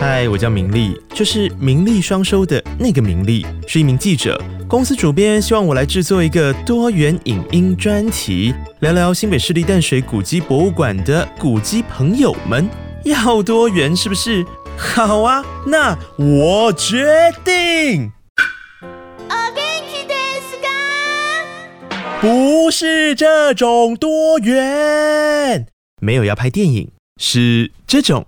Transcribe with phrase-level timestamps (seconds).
[0.00, 4.40] 嗨，我叫明丽，就是名利双收的那个明丽，是一名记者。
[4.68, 12.70] 公司主编希望我来制作一个多元影音专题，聊聊新北市立淡水古迹博物馆的古迹朋友们。
[13.04, 14.46] 要多元是不是？
[14.76, 18.12] 好啊，那我决定。
[22.20, 25.66] 不是这种多元，
[26.00, 28.24] 没有要拍电影，是这种。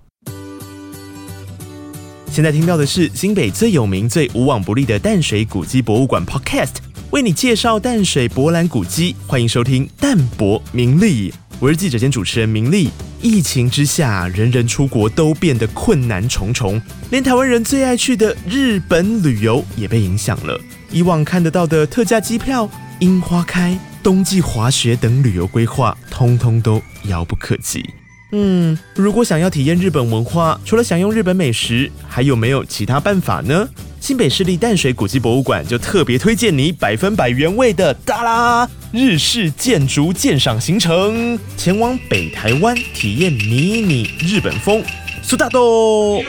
[2.30, 6.74] 现在听到的是新北最有名、最无往不利的淡水古迹博物馆 Podcast，
[7.10, 9.16] 为你介绍淡水博览古迹。
[9.26, 12.88] 欢迎收听淡博名利，我是记者兼主持人明利。
[13.20, 16.80] 疫情之下，人人出国都变得困难重重，
[17.10, 20.58] 连台湾人最爱去的日本旅游也被影响了。
[20.92, 22.70] 以往看得到的特价机票、
[23.00, 27.84] 樱花开、冬季滑雪等旅游规划，通通都遥不可及。
[28.32, 33.68] 嗯，如果想要体验日本文化，除了享用日本美食，还有没有其他办法呢？
[34.00, 44.82] 新北市立淡水古迹博物馆就特别推荐你百分百原味的哒啦日式建筑鉴赏行程，前往北台湾体验迷你日本风。
[45.22, 46.22] 苏大豆。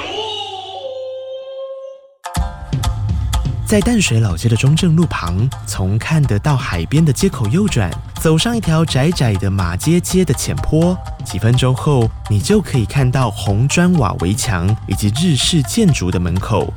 [3.71, 16.67] 在淡水老街的中正路旁，从看得到海边的街口右转，走上一条窄窄的马街街的浅坡，几分钟后，你就可以看到红砖瓦围墙以及日式建筑的门口。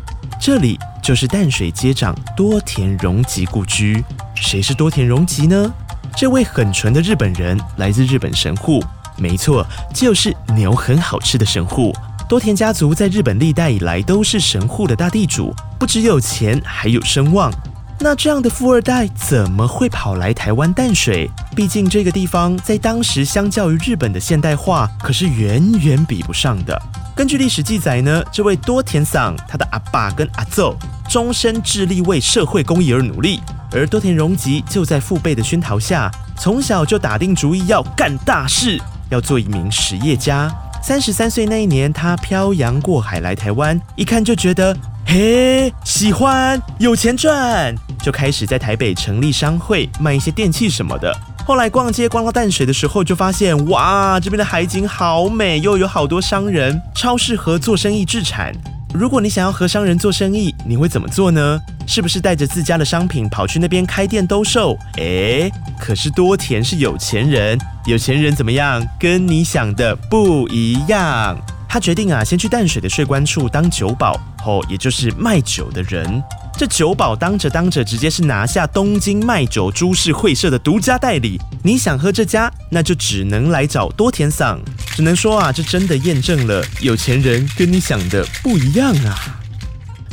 [0.41, 4.05] 这里就是淡水街长多田荣吉故居。
[4.36, 5.69] 谁是多田荣吉呢？
[6.17, 8.81] 这位很纯的日本人，来自日本神户，
[9.19, 11.92] 没错，就是牛很好吃的神户。
[12.27, 17.53] 多田家族在日本历代以来都是神户的大地主，不只有钱，还有声望。
[18.00, 21.30] 那这样的富二代怎么会跑来台湾淡水？
[21.55, 26.80] 毕竟这个地方在当时相较于日本的现代化，可是远远比不上的。
[27.14, 30.77] 根据历史记载呢，这位多田桑他的阿爸跟阿奏
[31.08, 38.80] 终身致力为社会公益而努力，而多田荣吉就在父辈的熏陶下，从小就打定主意要干大事，
[39.11, 40.51] 要做一名实业家。
[40.86, 51.11] 三十三岁那一年，他漂洋过海来台湾，一看就觉得，嘿，喜欢，有钱赚，就开始在台北成立商会，卖一些电器什么的。
[51.46, 58.52] 后来逛街逛到淡水的时候，就发现，哇，这边的海景好美，又有好多商人，超适合做生意置产。
[58.94, 61.60] 如果你想要和商人做生意，你会怎么做呢？
[61.84, 64.78] 是不是带着自家的商品跑去那边开店兜售？
[64.98, 68.80] 诶，可是多田是有钱人，有钱人怎么样？
[68.96, 71.36] 跟你想的不一样。
[71.68, 74.14] 他决定啊，先去淡水的税关处当酒保，
[74.46, 76.22] 哦，也就是卖酒的人。
[76.57, 81.37] 这酒保当着当着，直接是拿下东京卖酒株式会社的独家代理。
[81.65, 84.61] 你想喝这家，那就只能来找多田桑。
[84.95, 89.19] 只能说啊，这真的验证了有钱人跟你想的不一样啊。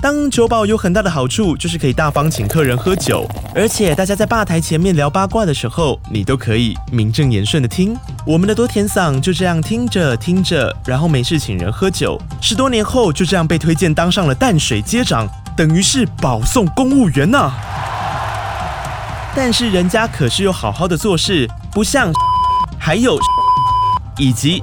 [0.01, 3.23] 当酒保有很大的好处，就是可以大方请客人喝酒，
[3.53, 7.95] 而且大家在吧台前面聊八卦的时候，你都可以名正言顺的听。
[8.25, 15.29] 我们的多田桑就这样听着听着，然后没事请人喝酒，十多年后就这样被推荐当上了淡水街长。
[15.61, 17.51] 等于是保送公务员呐，
[19.35, 22.11] 但是人家可是有好好的做事，不像
[22.79, 23.15] 还有
[24.17, 24.59] 以及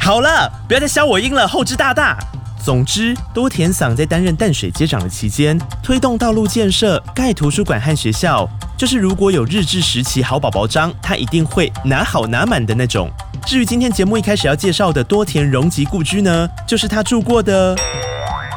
[0.00, 2.18] 好了，不要再消我音了，后知大大。
[2.60, 13.08] 总之，多田桑在担任淡水街长的期间，推动道路建设、盖图书馆和学校，就是如果有日治时期好宝宝章，他一定会拿好拿满的那种。
[13.46, 17.76] 至于今天节目一开始要介绍的多田荣吉故居呢，就是他住过的。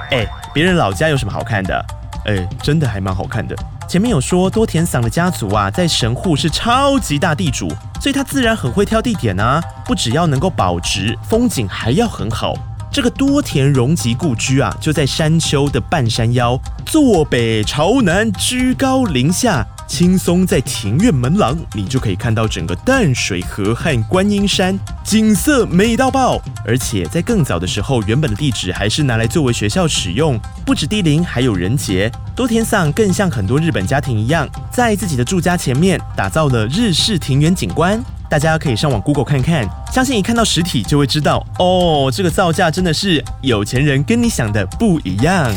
[0.10, 0.28] 哎。
[0.54, 1.86] 别人老家有什么好看的？
[2.26, 3.56] 哎，真的还蛮好看的。
[3.88, 7.68] 前面有说多田桑的家族啊，在神户是超级大地主，
[8.00, 9.62] 所以他自然很会挑地点啊。
[9.86, 12.54] 不只要能够保值，风景还要很好。
[12.92, 19.66] 这个多田荣吉故居啊，就在山丘的半山腰，坐北朝南，居高临下。
[19.92, 26.42] 轻松在庭院门廊，你就可以看到整个淡水河和观音山，景色美到爆。
[26.66, 30.40] 而且在更早的时候，原本的地址还是拿来作为学校使用。
[30.66, 32.10] 不止低林，还有人杰。
[32.34, 38.02] 多田桑更像很多日本家庭一样，在自己的住家前面打造了日式庭园景观。
[38.30, 45.54] 大家可以上网 Google 看看，相信一看到实体就会知道哦，这个造价真的是有钱人跟你想的不一样。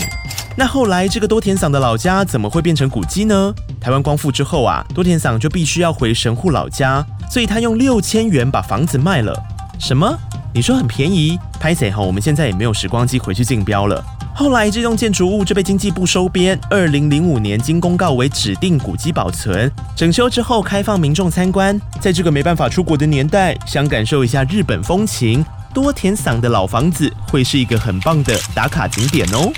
[0.56, 3.52] 那后来这个多田桑的老家怎么会变成古迹呢？
[3.80, 9.36] 台湾光复之后啊，多田桑就必须要回神户老家，所以他用六千元把房子卖了。
[9.80, 10.16] 什么？
[10.52, 11.36] 你说很便宜？
[11.58, 12.00] 拍谁哈？
[12.00, 14.02] 我们现在也没有时光机回去竞标了。
[14.32, 21.80] 后来这栋建筑物就被经济部收编，二零零五年经公告为指定古迹保存，整修之后开放民众参观。
[22.00, 29.52] 在这个没办法出国的年代，想感受一下日本风情，多田桑的老房子会是一个很棒的打卡景点哦。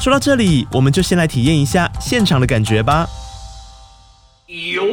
[0.00, 3.06] 说到这里，我们就先来体验一下现场的感觉吧。
[4.46, 4.84] 有。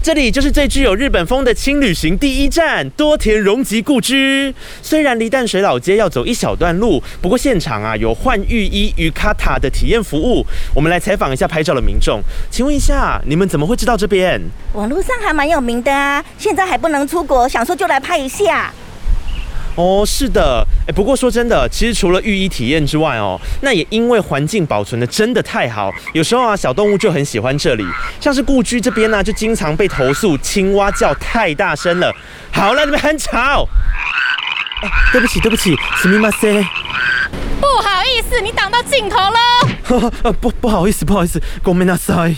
[0.00, 4.54] 这里就是最具有日本风的轻旅行第一站多田荣吉故居。
[4.80, 10.46] 虽然离淡水老街要走一小段路，不过现场啊有换浴衣与卡塔的体验服务。
[10.74, 12.20] 我们来采访一下拍照的民众，
[12.50, 14.40] 请问一下，你们怎么会知道这边？
[14.74, 18.72] 网络上还蛮有名的啊，现在还不能出国，想说就来拍一下。
[19.77, 27.85] 哦，是的，哎，不过说真的，其实除了浴衣体验之外哦，那也因为环境保存的真的太好，有时候啊，小动物就很喜欢这里，
[28.19, 32.13] 像是故居这边呢，就经常被投诉青蛙叫太大声了。
[32.51, 33.67] 好了，你们很吵。
[35.13, 36.65] 对不起，对不起，すみません。
[37.61, 40.33] 不好意思，你挡到镜头了。
[40.41, 42.37] 不，不好意思，不好意思，ごめんなさい。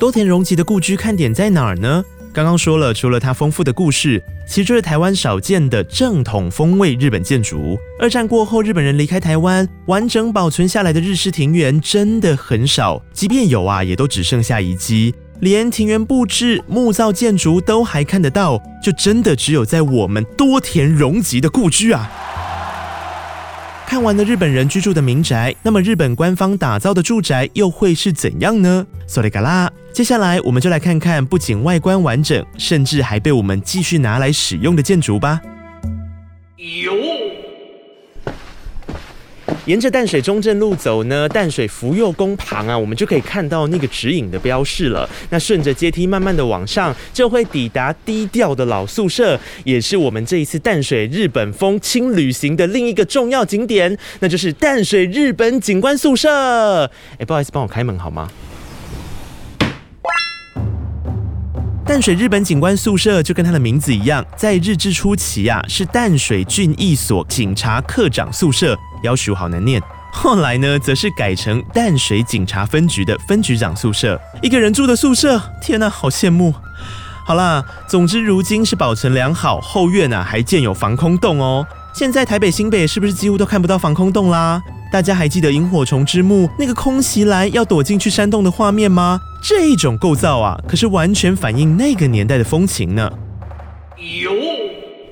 [0.00, 2.04] 多田荣吉的故居看点在哪儿呢？
[2.34, 7.77] 刚刚说了，除了它丰富的故事， 其实就是台湾少见的正统风味日本建筑。
[7.99, 22.09] 二战过后，日本人离开台湾，完整保存下来的日式庭园真的很少，即便有啊，也都只剩下遗迹，连庭园布置、木造建筑都还看得到，就真的只有在我们多田荣吉的故居啊。
[23.87, 28.85] 看完了日本人居住的民宅，那么日本官方打造的住宅又会是怎样呢？
[29.07, 35.39] 索利嘎啦，接下来我们就来看看不仅外观完整，甚至还被我们继续拿来使用的建筑吧。
[36.57, 37.06] 有。
[39.67, 45.07] 沿着淡水中正路走呢，淡水福佑宫旁啊，我们就可以看到那个指引的标示了。
[45.29, 56.85] 那顺着阶梯慢慢的往上，就会抵达低调的老宿舍，也是我们这一次淡水日本风轻旅行的另一个重要景点，那就是淡水日本景观宿舍。
[57.17, 58.31] 哎，不好意思，帮我开门好吗？
[61.87, 69.81] 淡水日本警官宿舍就跟它的名字一样，在日治初期啊，是淡水郡役所警察课长宿舍，要求好难念。
[70.11, 75.41] 后来呢，则是改成淡水警察分局的分局长宿舍，一个人住的宿舍。
[75.61, 76.53] 天哪，好羡慕！
[77.25, 81.65] 好啦，总之如今是保存良好，后院啊还建有防空洞哦。
[81.93, 84.61] 现在台北新北是不是几乎都看不到防空洞啦？
[84.91, 89.21] 大家还记得萤火虫之墓那个空袭来要躲进去山洞的画面吗？
[89.41, 93.11] 这一种构造啊，可是完全反映那个年代的风情呢。
[94.21, 94.31] 有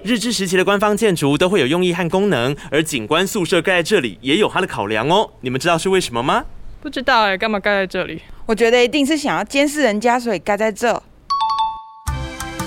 [0.04, 5.30] 日治时期的官方建筑都会有用意和功能，而警官宿舍盖在这里也有它的考量哦。
[5.42, 6.44] 你们知道是为什么吗？
[6.82, 8.22] 不知道哎，干嘛盖在这里？
[8.46, 11.02] 我觉得一定是想要监视人家，所以盖在这。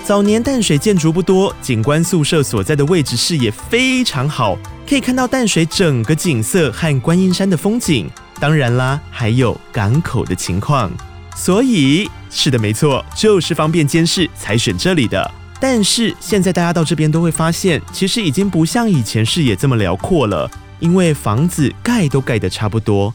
[0.05, 4.57] 早年淡水建筑不多，警官宿舍所在的位置视野非常好，
[4.89, 8.11] 可以看到淡水整个景色和观音山的风景。
[8.41, 10.91] 当然啦，还有港口的情况。
[11.39, 15.31] 所以是的，没错，就是方便监视才选这里的。
[15.61, 20.51] 但是现在大家到这边都会发现，其实已经不像以前视野这么辽阔了，
[20.81, 23.15] 因为房子盖都盖得差不多。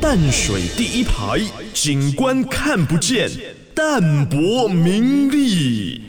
[0.00, 1.40] 淡水第一排，
[1.74, 3.28] 景观看不见。
[3.74, 6.02] 淡泊名利。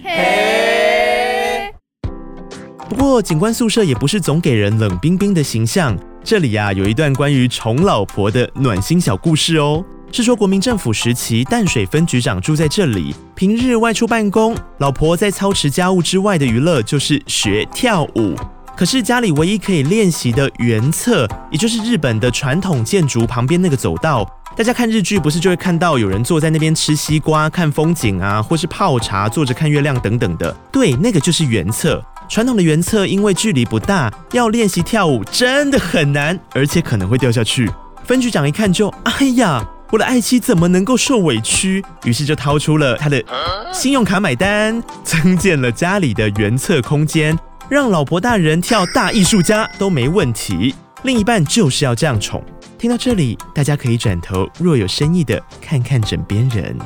[2.88, 5.98] 不过，景观宿舍也不是总给人冷冰冰的形象。
[6.24, 9.84] 这里呀，有一段关于宠老婆的暖心小故事哦。
[10.12, 18.36] 是说，国民政府时期，淡水分局长住在这里，平日外出办公，老婆在操持家务之外的娱乐就是学跳舞。
[18.76, 24.26] 可是家里唯一可以练习的原侧，也就是日本的传统建筑旁边那个走道。
[24.58, 30.52] 大家看日剧不是就会看到有人坐在那边吃西瓜、看风景啊，或是泡茶、坐着看月亮等等的。
[30.72, 32.04] 对，那个就是原侧。
[32.28, 37.70] 传统的原侧因为距离不大，要练习跳舞真的很难，而且可能会掉下去。
[38.04, 41.84] 分局长一看就，哎呀，我的爱妻怎么能够受委屈？
[42.04, 43.24] 于是就掏出了他的
[43.74, 47.36] 信用卡买单，增建了家里的原侧空间，
[47.68, 50.76] 让老婆大人跳大艺术家都没问题。
[51.04, 52.44] 另一半就是要这样宠。
[52.78, 56.78] 听到这里，大家可以转头若有深意的看看枕边人。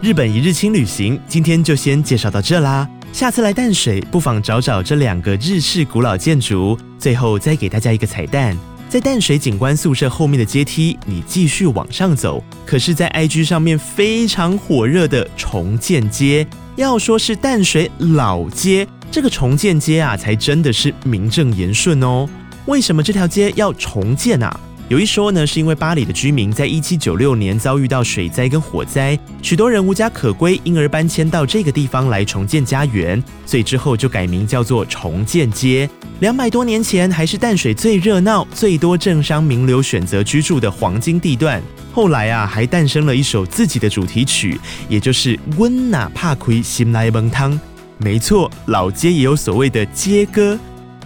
[0.00, 2.88] 日本一日轻旅行，今天就先介绍到这啦。
[3.12, 6.78] 下次来淡水，不妨找找这两个日式古老建筑。
[6.98, 8.56] 最后再给大家一个彩蛋，
[8.94, 16.46] 在淡水警官宿舍后面的阶梯，你继续往上走，可是，在 IG 上面非常火热的重建街，
[16.76, 18.86] 要说是淡水老街。
[19.10, 22.24] 这个重建街啊，才真的是名正言顺哦。
[22.66, 24.60] 为什么这条街要重建啊？
[24.90, 35.88] 有一说呢，是因为巴黎的居民在一七九六年遭遇到水灾跟火灾，许多人无家可归，因而搬迁到这个地方来重建家园，所以之后就改名叫做重建街。
[36.20, 44.60] 两百多年前还是淡水最热闹、最多政商名流选择居住的黄金地段，后来啊还诞生了一首自己的主题曲，
[44.90, 47.52] 也就是《温哪怕亏心来蒙汤》。
[47.96, 50.58] 没错，老街也有所谓的街歌。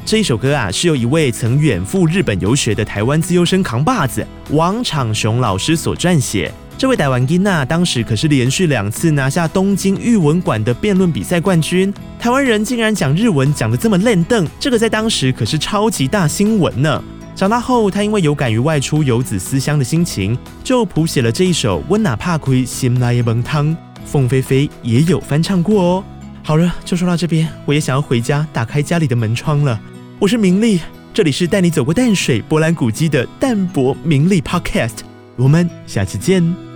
[0.09, 6.51] 这一首歌啊，是由一位曾远赴日本游学的台湾自由生扛把子王长雄老师所撰写。
[6.79, 11.93] 这位台湾金娜当时可是连续两次拿下东京语文馆的辩论比赛冠军。
[12.19, 17.05] 台湾人竟然讲日文讲得这么烂邓，这个在当时可是超级大新闻呢。
[17.37, 23.67] 长大后，他因为有感于外出游子思乡的心情，就谱写了这一首《温哪怕亏心来蒙汤》。
[24.07, 26.05] 凤飞飞也有翻唱过哦。
[26.43, 29.79] 好了，就说到这边，我也想要回家打开家里的门窗了。
[30.21, 30.81] 我是明丽，
[31.15, 34.97] 这里是带你走过淡水波澜古迹的淡泊名利 Podcast，
[35.37, 36.68] 我们下次见。